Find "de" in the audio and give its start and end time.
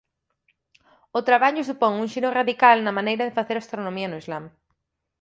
3.25-3.35